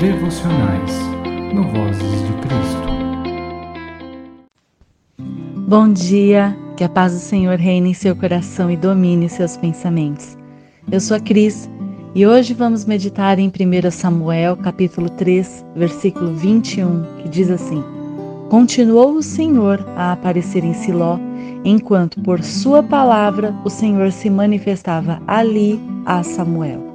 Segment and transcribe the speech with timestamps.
[0.00, 0.92] devocionais
[1.52, 2.88] no Vozes de Cristo.
[5.68, 10.38] Bom dia, que a paz do Senhor reine em seu coração e domine seus pensamentos.
[10.90, 11.68] Eu sou a Cris
[12.14, 17.84] e hoje vamos meditar em 1 Samuel, capítulo 3, versículo 21, que diz assim:
[18.48, 21.18] Continuou o Senhor a aparecer em Siló,
[21.62, 26.89] enquanto por sua palavra o Senhor se manifestava ali a Samuel.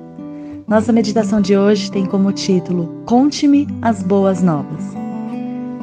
[0.67, 4.83] Nossa meditação de hoje tem como título Conte-me as boas novas.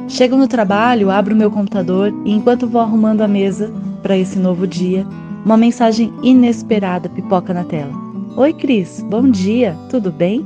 [0.09, 4.67] Chego no trabalho, abro meu computador e enquanto vou arrumando a mesa para esse novo
[4.67, 5.07] dia,
[5.45, 7.93] uma mensagem inesperada pipoca na tela.
[8.35, 10.45] Oi, Cris, bom dia, tudo bem?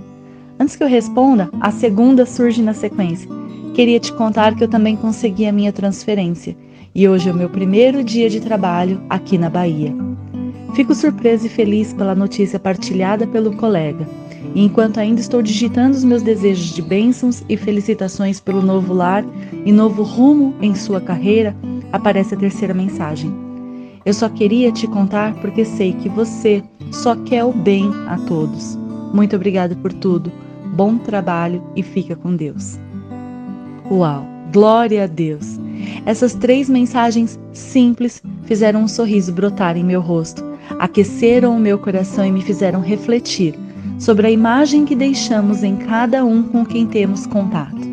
[0.59, 3.27] Antes que eu responda, a segunda surge na sequência.
[3.73, 6.55] Queria te contar que eu também consegui a minha transferência
[6.93, 9.95] e hoje é o meu primeiro dia de trabalho aqui na Bahia.
[10.75, 14.07] Fico surpresa e feliz pela notícia partilhada pelo colega.
[14.55, 19.23] Enquanto ainda estou digitando os meus desejos de bênçãos e felicitações pelo novo lar
[19.65, 21.55] e novo rumo em sua carreira,
[21.91, 23.33] aparece a terceira mensagem.
[24.05, 28.77] Eu só queria te contar porque sei que você só quer o bem a todos.
[29.13, 30.31] Muito obrigada por tudo.
[30.73, 32.79] Bom trabalho e fica com Deus.
[33.91, 34.25] Uau!
[34.53, 35.59] Glória a Deus!
[36.05, 40.43] Essas três mensagens simples fizeram um sorriso brotar em meu rosto,
[40.79, 43.53] aqueceram o meu coração e me fizeram refletir
[43.97, 47.87] sobre a imagem que deixamos em cada um com quem temos contato.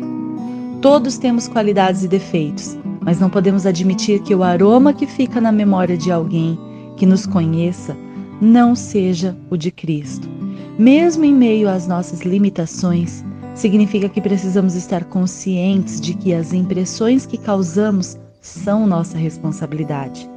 [0.81, 5.51] Todos temos qualidades e defeitos, mas não podemos admitir que o aroma que fica na
[5.51, 6.59] memória de alguém
[6.95, 7.97] que nos conheça
[8.39, 10.29] não seja o de Cristo.
[10.77, 13.23] Mesmo em meio às nossas limitações,
[13.55, 20.29] significa que precisamos estar conscientes de que as impressões que causamos são nossa responsabilidade.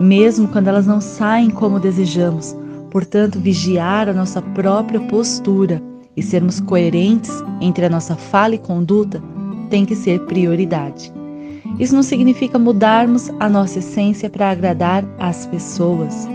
[0.00, 2.56] Mesmo quando elas não saem como desejamos,
[2.92, 5.82] portanto, vigiar a nossa própria postura
[6.14, 9.20] e sermos coerentes entre a nossa fala e conduta
[9.70, 11.10] tem que ser prioridade.
[11.78, 16.28] Isso não significa mudarmos a nossa essência para agradar as pessoas.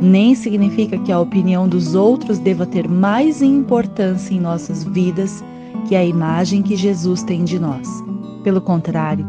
[0.00, 5.42] Nem significa que a opinião dos outros deva ter mais importância em nossas vidas
[5.88, 7.88] que a imagem que Jesus tem de nós.
[8.44, 9.26] Pelo contrário,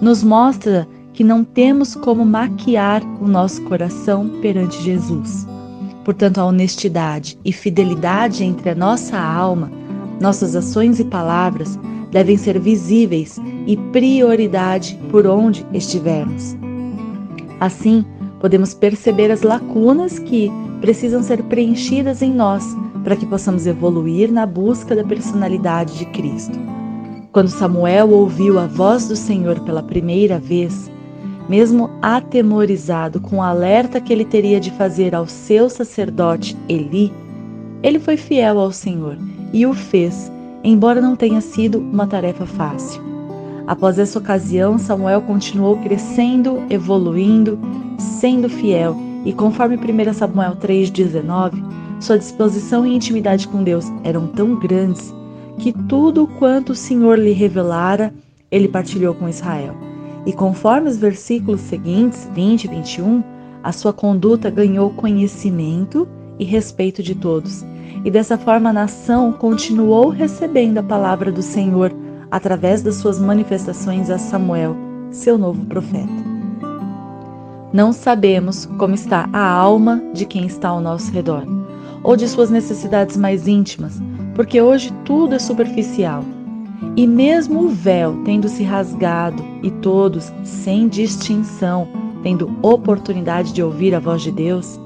[0.00, 5.46] nos mostra que não temos como maquiar o nosso coração perante Jesus.
[6.06, 9.68] Portanto, a honestidade e fidelidade entre a nossa alma,
[10.20, 11.76] nossas ações e palavras
[12.12, 16.56] devem ser visíveis e prioridade por onde estivermos.
[17.58, 18.04] Assim,
[18.38, 20.48] podemos perceber as lacunas que
[20.80, 22.64] precisam ser preenchidas em nós
[23.02, 26.56] para que possamos evoluir na busca da personalidade de Cristo.
[27.32, 30.88] Quando Samuel ouviu a voz do Senhor pela primeira vez,
[31.48, 37.12] mesmo atemorizado com o alerta que ele teria de fazer ao seu sacerdote Eli,
[37.82, 39.16] ele foi fiel ao Senhor
[39.52, 40.30] e o fez,
[40.64, 43.02] embora não tenha sido uma tarefa fácil.
[43.66, 47.58] Após essa ocasião, Samuel continuou crescendo, evoluindo,
[47.98, 51.62] sendo fiel, e conforme 1 Samuel 3,19,
[52.00, 55.12] sua disposição e intimidade com Deus eram tão grandes
[55.58, 58.12] que tudo quanto o Senhor lhe revelara,
[58.50, 59.85] ele partilhou com Israel.
[60.26, 63.22] E conforme os versículos seguintes, 20 e 21,
[63.62, 66.06] a sua conduta ganhou conhecimento
[66.38, 67.64] e respeito de todos.
[68.04, 71.92] E dessa forma a nação continuou recebendo a palavra do Senhor
[72.30, 74.76] através das suas manifestações a Samuel,
[75.10, 76.12] seu novo profeta.
[77.72, 81.44] Não sabemos como está a alma de quem está ao nosso redor,
[82.02, 84.00] ou de suas necessidades mais íntimas,
[84.34, 86.24] porque hoje tudo é superficial.
[86.96, 91.88] E mesmo o véu tendo se rasgado e todos, sem distinção,
[92.22, 94.80] tendo oportunidade de ouvir a voz de Deus,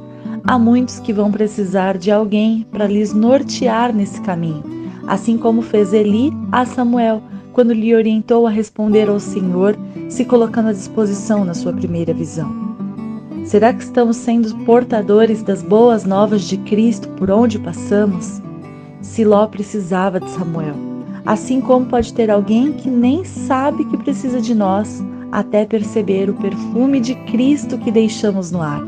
[0.45, 4.63] há muitos que vão precisar de alguém para lhes nortear nesse caminho,
[5.07, 9.77] assim como fez Eli a Samuel quando lhe orientou a responder ao Senhor,
[10.09, 12.49] se colocando à disposição na sua primeira visão.
[13.45, 18.41] Será que estamos sendo portadores das boas novas de Cristo por onde passamos?
[19.01, 20.90] Siló precisava de Samuel
[21.25, 26.35] assim como pode ter alguém que nem sabe que precisa de nós até perceber o
[26.35, 28.83] perfume de Cristo que deixamos no ar.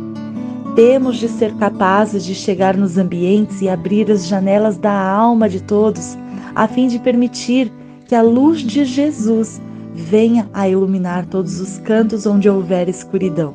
[0.75, 5.63] Temos de ser capazes de chegar nos ambientes e abrir as janelas da alma de
[5.63, 6.17] todos,
[6.55, 7.71] a fim de permitir
[8.07, 9.61] que a luz de Jesus
[9.95, 13.53] venha a iluminar todos os cantos onde houver escuridão.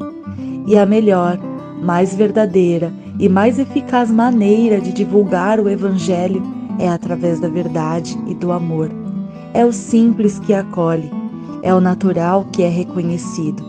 [0.68, 1.39] E a melhor,
[1.81, 8.33] mais verdadeira e mais eficaz maneira de divulgar o Evangelho é através da verdade e
[8.33, 8.91] do amor.
[9.53, 11.09] É o simples que acolhe,
[11.63, 13.63] é o natural que é reconhecido.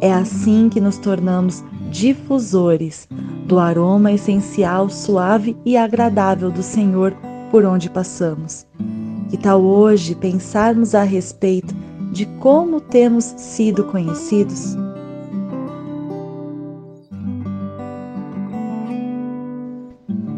[0.00, 3.08] É assim que nos tornamos difusores
[3.46, 7.14] do aroma essencial, suave e agradável do Senhor
[7.50, 8.66] por onde passamos.
[9.28, 11.74] Que tal hoje pensarmos a respeito
[12.12, 14.76] de como temos sido conhecidos?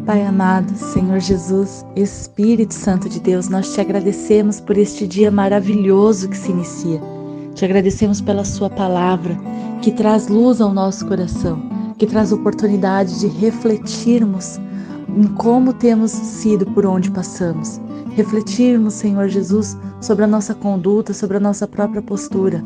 [0.05, 6.29] Pai amado, Senhor Jesus, Espírito Santo de Deus, nós te agradecemos por este dia maravilhoso
[6.29, 7.01] que se inicia.
[7.55, 9.35] Te agradecemos pela Sua palavra,
[9.81, 11.59] que traz luz ao nosso coração,
[11.97, 14.59] que traz oportunidade de refletirmos
[15.09, 17.81] em como temos sido por onde passamos.
[18.15, 22.63] Refletirmos, Senhor Jesus, sobre a nossa conduta, sobre a nossa própria postura.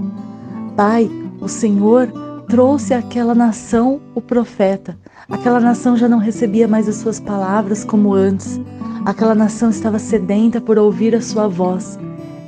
[0.76, 1.10] Pai,
[1.40, 2.12] o Senhor
[2.50, 4.98] trouxe àquela nação o profeta.
[5.30, 8.60] Aquela nação já não recebia mais as suas palavras como antes.
[9.06, 12.00] Aquela nação estava sedenta por ouvir a sua voz.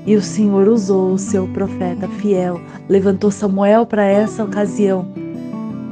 [0.08, 2.60] E o Senhor usou o seu profeta fiel,
[2.90, 5.06] levantou Samuel para essa ocasião.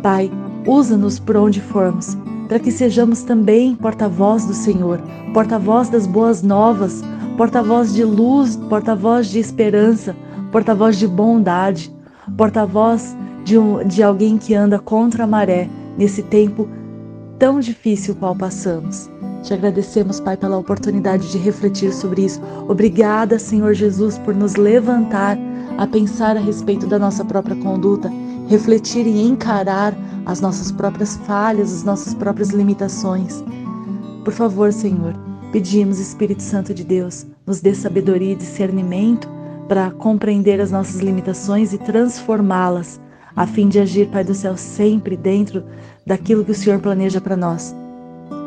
[0.02, 0.32] Pai,
[0.66, 2.18] usa-nos por onde formos,
[2.48, 5.00] para que sejamos também porta-voz do Senhor,
[5.36, 7.04] porta-voz das boas novas,
[7.38, 10.16] porta-voz de luz, porta-voz de esperança,
[10.52, 11.94] porta-voz de bondade,
[12.36, 16.68] porta-voz de, um, de alguém que anda contra a maré nesse tempo
[17.38, 19.10] tão difícil qual passamos.
[19.44, 22.42] Te agradecemos, Pai, pela oportunidade de refletir sobre isso.
[22.68, 25.38] Obrigada, Senhor Jesus, por nos levantar
[25.78, 28.12] a pensar a respeito da nossa própria conduta,
[28.48, 29.96] refletir e encarar
[30.26, 33.42] as nossas próprias falhas, as nossas próprias limitações.
[34.26, 35.16] Por favor, Senhor,
[35.54, 39.30] pedimos, Espírito Santo de Deus, nos dê sabedoria e discernimento
[39.70, 43.00] para compreender as nossas limitações e transformá-las
[43.36, 45.64] a fim de agir, Pai do céu, sempre dentro
[46.06, 47.76] daquilo que o Senhor planeja para nós.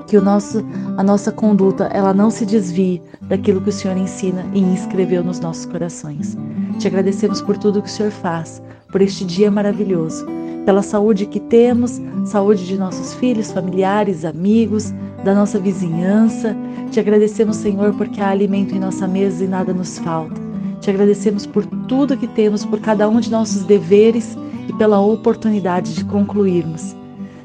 [0.07, 0.65] Que o nosso,
[0.97, 5.41] a nossa conduta ela não se desvie daquilo que o Senhor ensina e inscreveu nos
[5.41, 6.37] nossos corações.
[6.79, 10.27] Te agradecemos por tudo que o Senhor faz, por este dia maravilhoso,
[10.67, 14.93] pela saúde que temos, saúde de nossos filhos, familiares, amigos,
[15.25, 16.55] da nossa vizinhança.
[16.91, 20.41] Te agradecemos, Senhor, porque há alimento em nossa mesa e nada nos falta.
[20.81, 24.37] Te agradecemos por tudo que temos, por cada um de nossos deveres
[24.69, 26.95] e pela oportunidade de concluirmos.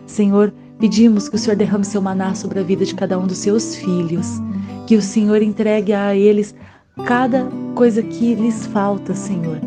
[0.06, 3.38] Senhor, pedimos que o Senhor derrame seu maná sobre a vida de cada um dos
[3.38, 4.28] seus filhos,
[4.86, 6.56] que o Senhor entregue a eles
[7.06, 9.60] cada coisa que lhes falta, Senhor.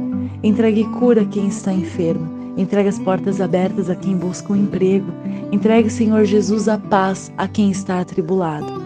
[0.43, 5.13] Entregue cura a quem está enfermo, entregue as portas abertas a quem busca um emprego,
[5.53, 8.81] entregue, Senhor Jesus, a paz a quem está atribulado.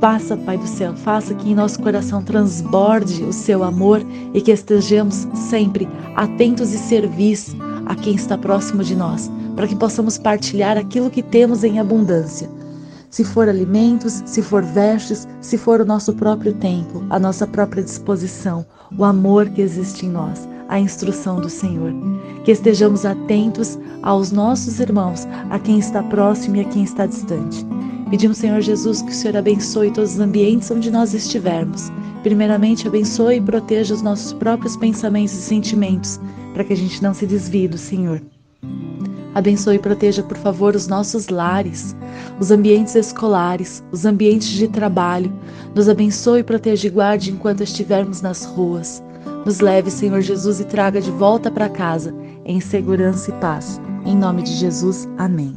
[0.00, 4.02] Faça, Pai do céu, faça que em nosso coração transborde o seu amor
[4.34, 9.76] e que estejamos sempre atentos e servis a quem está próximo de nós, para que
[9.76, 12.48] possamos partilhar aquilo que temos em abundância.
[13.10, 17.82] Se for alimentos, se for vestes, se for o nosso próprio tempo, a nossa própria
[17.82, 18.66] disposição,
[18.98, 21.92] o amor que existe em nós, a instrução do Senhor.
[22.44, 27.64] Que estejamos atentos aos nossos irmãos, a quem está próximo e a quem está distante.
[28.10, 31.92] Pedimos, Senhor Jesus, que o Senhor abençoe todos os ambientes onde nós estivermos.
[32.24, 36.18] Primeiramente, abençoe e proteja os nossos próprios pensamentos e sentimentos
[36.54, 38.22] para que a gente não se desvie do Senhor.
[39.34, 41.94] Abençoe e proteja, por favor, os nossos lares,
[42.38, 45.32] os ambientes escolares, os ambientes de trabalho.
[45.74, 49.02] Nos abençoe, proteja e guarde enquanto estivermos nas ruas.
[49.44, 52.14] Nos leve, Senhor Jesus, e traga de volta para casa,
[52.44, 53.80] em segurança e paz.
[54.06, 55.56] Em nome de Jesus, amém.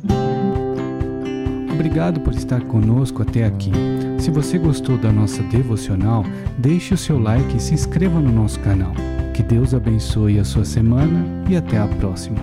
[1.72, 3.72] Obrigado por estar conosco até aqui.
[4.18, 6.26] Se você gostou da nossa devocional,
[6.58, 8.94] deixe o seu like e se inscreva no nosso canal.
[9.38, 12.40] Que Deus abençoe a sua semana e até a próxima.